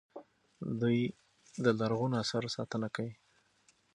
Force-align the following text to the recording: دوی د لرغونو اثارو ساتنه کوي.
دوی 0.81 0.99
د 1.63 1.65
لرغونو 1.79 2.15
اثارو 2.23 2.53
ساتنه 2.57 2.87
کوي. 2.95 3.13